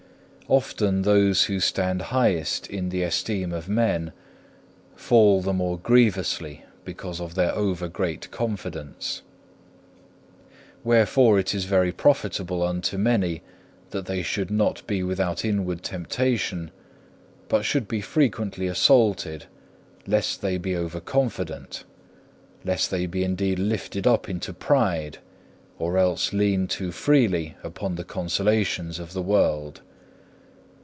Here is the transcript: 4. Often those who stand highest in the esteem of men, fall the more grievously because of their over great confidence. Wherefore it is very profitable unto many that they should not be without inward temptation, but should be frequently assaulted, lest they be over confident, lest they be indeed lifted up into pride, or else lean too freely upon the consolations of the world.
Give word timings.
4. 0.51 0.57
Often 0.57 1.03
those 1.03 1.45
who 1.45 1.61
stand 1.61 2.01
highest 2.01 2.67
in 2.67 2.89
the 2.89 3.03
esteem 3.03 3.53
of 3.53 3.69
men, 3.69 4.11
fall 4.97 5.39
the 5.41 5.53
more 5.53 5.77
grievously 5.79 6.65
because 6.83 7.21
of 7.21 7.35
their 7.35 7.55
over 7.55 7.87
great 7.87 8.29
confidence. 8.31 9.21
Wherefore 10.83 11.39
it 11.39 11.55
is 11.55 11.63
very 11.63 11.93
profitable 11.93 12.63
unto 12.63 12.97
many 12.97 13.43
that 13.91 14.07
they 14.07 14.21
should 14.21 14.51
not 14.51 14.85
be 14.85 15.03
without 15.03 15.45
inward 15.45 15.83
temptation, 15.83 16.69
but 17.47 17.63
should 17.63 17.87
be 17.87 18.01
frequently 18.01 18.67
assaulted, 18.67 19.45
lest 20.05 20.41
they 20.41 20.57
be 20.57 20.75
over 20.75 20.99
confident, 20.99 21.85
lest 22.65 22.91
they 22.91 23.05
be 23.05 23.23
indeed 23.23 23.57
lifted 23.57 24.05
up 24.05 24.27
into 24.27 24.51
pride, 24.51 25.19
or 25.79 25.97
else 25.97 26.33
lean 26.33 26.67
too 26.67 26.91
freely 26.91 27.55
upon 27.63 27.95
the 27.95 28.03
consolations 28.03 28.99
of 28.99 29.13
the 29.13 29.21
world. 29.23 29.79